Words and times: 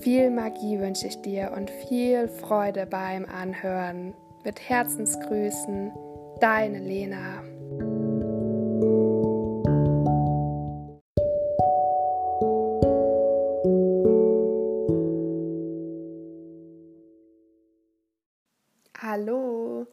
Viel 0.00 0.30
Magie 0.30 0.78
wünsche 0.80 1.08
ich 1.08 1.20
dir 1.20 1.52
und 1.54 1.70
viel 1.70 2.26
Freude 2.26 2.86
beim 2.86 3.26
Anhören. 3.26 4.14
Mit 4.44 4.58
Herzensgrüßen, 4.58 5.92
deine 6.40 6.78
Lena. 6.78 7.42
Hallo, 18.96 19.86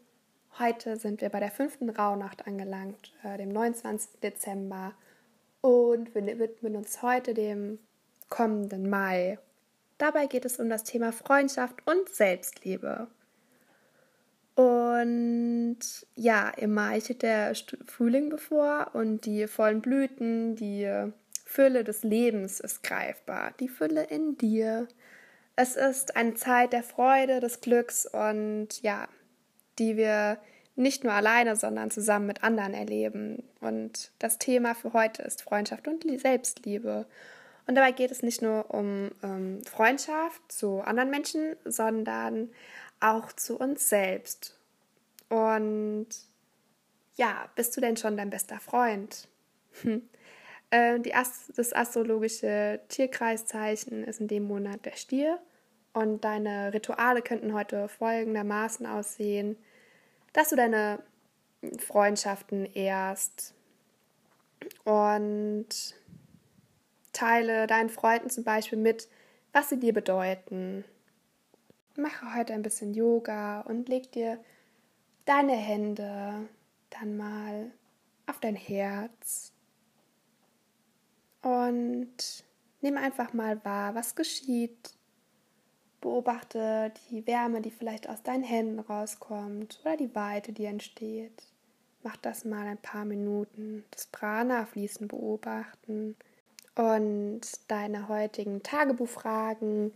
heute 0.57 0.95
sind 0.95 1.19
wir 1.19 1.27
bei 1.27 1.41
der 1.41 1.51
fünften 1.51 1.89
Rauhnacht 1.89 2.47
angelangt, 2.47 3.11
äh, 3.23 3.37
dem 3.37 3.49
29. 3.49 4.21
Dezember, 4.21 4.93
und 5.59 6.15
wir 6.15 6.39
widmen 6.39 6.77
uns 6.77 7.01
heute 7.01 7.33
dem 7.33 7.79
kommenden 8.29 8.89
Mai. 8.89 9.37
Dabei 9.97 10.27
geht 10.27 10.45
es 10.45 10.59
um 10.59 10.69
das 10.69 10.83
Thema 10.83 11.11
Freundschaft 11.11 11.75
und 11.85 12.09
Selbstliebe. 12.09 13.07
Und 14.55 15.79
ja, 16.15 16.49
im 16.49 16.73
Mai 16.73 16.99
steht 16.99 17.21
der 17.21 17.53
Frühling 17.85 18.29
bevor 18.29 18.91
und 18.93 19.25
die 19.25 19.47
vollen 19.47 19.81
Blüten, 19.81 20.55
die 20.55 21.11
Fülle 21.45 21.83
des 21.83 22.03
Lebens 22.03 22.59
ist 22.59 22.83
greifbar, 22.83 23.53
die 23.59 23.69
Fülle 23.69 24.03
in 24.03 24.37
dir. 24.37 24.87
Es 25.55 25.75
ist 25.75 26.15
eine 26.15 26.33
Zeit 26.33 26.73
der 26.73 26.83
Freude, 26.83 27.39
des 27.39 27.61
Glücks 27.61 28.05
und 28.05 28.81
ja, 28.81 29.07
die 29.79 29.95
wir 29.95 30.39
nicht 30.75 31.03
nur 31.03 31.13
alleine, 31.13 31.55
sondern 31.55 31.91
zusammen 31.91 32.27
mit 32.27 32.43
anderen 32.43 32.73
erleben. 32.73 33.43
Und 33.61 34.11
das 34.19 34.37
Thema 34.37 34.75
für 34.75 34.93
heute 34.93 35.23
ist 35.23 35.41
Freundschaft 35.41 35.87
und 35.87 36.03
Selbstliebe. 36.19 37.05
Und 37.67 37.75
dabei 37.75 37.91
geht 37.91 38.11
es 38.11 38.23
nicht 38.23 38.41
nur 38.41 38.73
um 38.73 39.11
ähm, 39.21 39.61
Freundschaft 39.65 40.41
zu 40.49 40.79
anderen 40.81 41.09
Menschen, 41.09 41.57
sondern 41.65 42.49
auch 43.01 43.31
zu 43.33 43.59
uns 43.59 43.89
selbst. 43.89 44.57
Und 45.29 46.07
ja, 47.15 47.49
bist 47.55 47.75
du 47.75 47.81
denn 47.81 47.97
schon 47.97 48.15
dein 48.15 48.29
bester 48.29 48.59
Freund? 48.59 49.27
äh, 50.71 50.99
die 51.01 51.13
Ast 51.13 51.57
das 51.57 51.73
astrologische 51.73 52.79
Tierkreiszeichen 52.87 54.05
ist 54.05 54.21
in 54.21 54.29
dem 54.29 54.43
Monat 54.43 54.85
der 54.85 54.95
Stier. 54.95 55.39
Und 55.91 56.23
deine 56.23 56.73
Rituale 56.73 57.21
könnten 57.21 57.53
heute 57.53 57.89
folgendermaßen 57.89 58.85
aussehen, 58.85 59.57
dass 60.31 60.49
du 60.49 60.55
deine 60.55 60.99
Freundschaften 61.79 62.65
ehrst 62.73 63.55
und 64.83 65.95
Teile 67.17 67.65
deinen 67.65 67.89
Freunden 67.89 68.29
zum 68.29 68.43
Beispiel 68.43 68.77
mit, 68.77 69.07
was 69.51 69.69
sie 69.69 69.79
dir 69.79 69.91
bedeuten. 69.91 70.85
Mache 71.95 72.35
heute 72.35 72.53
ein 72.53 72.61
bisschen 72.61 72.93
Yoga 72.93 73.61
und 73.61 73.89
leg 73.89 74.11
dir 74.11 74.39
deine 75.25 75.55
Hände 75.55 76.47
dann 76.91 77.17
mal 77.17 77.71
auf 78.27 78.39
dein 78.39 78.55
Herz 78.55 79.51
und 81.41 82.45
nimm 82.81 82.97
einfach 82.97 83.33
mal 83.33 83.63
wahr, 83.65 83.95
was 83.95 84.13
geschieht. 84.13 84.93
Beobachte 86.01 86.93
die 87.09 87.25
Wärme, 87.25 87.61
die 87.61 87.71
vielleicht 87.71 88.07
aus 88.07 88.21
deinen 88.21 88.43
Händen 88.43 88.79
rauskommt 88.79 89.79
oder 89.81 89.97
die 89.97 90.13
Weite, 90.13 90.53
die 90.53 90.65
entsteht. 90.65 91.43
Mach 92.03 92.17
das 92.17 92.45
mal 92.45 92.67
ein 92.67 92.77
paar 92.77 93.05
Minuten. 93.05 93.85
Das 93.89 94.05
Prana-Fließen 94.05 95.07
beobachten 95.07 96.15
und 96.77 97.41
deine 97.67 98.07
heutigen 98.07 98.61
Tagebuchfragen. 98.61 99.91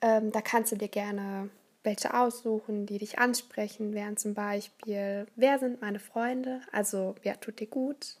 Ähm, 0.00 0.32
da 0.32 0.40
kannst 0.40 0.72
du 0.72 0.76
dir 0.76 0.88
gerne 0.88 1.50
welche 1.84 2.14
aussuchen, 2.14 2.86
die 2.86 2.98
dich 2.98 3.18
ansprechen, 3.18 3.92
wären 3.92 4.16
zum 4.16 4.34
Beispiel, 4.34 5.26
wer 5.36 5.58
sind 5.58 5.80
meine 5.80 5.98
Freunde? 5.98 6.60
Also, 6.70 7.16
wer 7.22 7.40
tut 7.40 7.60
dir 7.60 7.66
gut? 7.66 8.16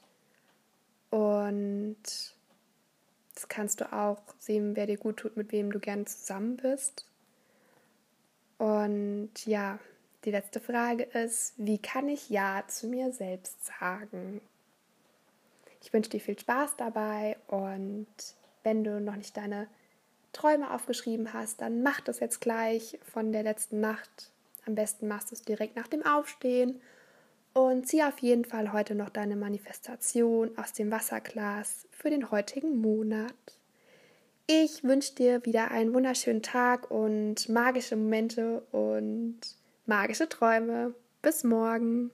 Und 1.10 1.96
das 3.34 3.48
kannst 3.48 3.80
du 3.80 3.92
auch 3.92 4.22
sehen, 4.38 4.76
wer 4.76 4.86
dir 4.86 4.96
gut 4.96 5.18
tut, 5.18 5.36
mit 5.36 5.52
wem 5.52 5.70
du 5.70 5.78
gerne 5.78 6.04
zusammen 6.04 6.56
bist. 6.56 7.06
Und 8.58 9.30
ja, 9.46 9.78
die 10.24 10.30
letzte 10.30 10.60
Frage 10.60 11.04
ist, 11.04 11.54
wie 11.56 11.78
kann 11.78 12.08
ich 12.08 12.30
Ja 12.30 12.64
zu 12.66 12.86
mir 12.88 13.12
selbst 13.12 13.64
sagen? 13.64 14.40
Ich 15.82 15.92
wünsche 15.92 16.10
dir 16.10 16.20
viel 16.20 16.38
Spaß 16.38 16.76
dabei 16.76 17.36
und 17.48 18.06
wenn 18.62 18.84
du 18.84 19.00
noch 19.00 19.16
nicht 19.16 19.36
deine 19.36 19.66
Träume 20.32 20.72
aufgeschrieben 20.72 21.32
hast, 21.32 21.60
dann 21.60 21.82
mach 21.82 22.00
das 22.00 22.20
jetzt 22.20 22.40
gleich 22.40 22.98
von 23.12 23.32
der 23.32 23.42
letzten 23.42 23.80
Nacht. 23.80 24.30
Am 24.66 24.76
besten 24.76 25.08
machst 25.08 25.30
du 25.30 25.34
es 25.34 25.42
direkt 25.42 25.76
nach 25.76 25.88
dem 25.88 26.06
Aufstehen 26.06 26.80
und 27.52 27.86
zieh 27.86 28.02
auf 28.04 28.18
jeden 28.20 28.44
Fall 28.44 28.72
heute 28.72 28.94
noch 28.94 29.10
deine 29.10 29.36
Manifestation 29.36 30.56
aus 30.56 30.72
dem 30.72 30.90
Wasserglas 30.90 31.86
für 31.90 32.10
den 32.10 32.30
heutigen 32.30 32.80
Monat. 32.80 33.34
Ich 34.46 34.84
wünsche 34.84 35.14
dir 35.14 35.44
wieder 35.44 35.70
einen 35.70 35.92
wunderschönen 35.94 36.42
Tag 36.42 36.90
und 36.90 37.48
magische 37.48 37.96
Momente 37.96 38.62
und 38.70 39.38
magische 39.86 40.28
Träume. 40.28 40.94
Bis 41.22 41.44
morgen. 41.44 42.10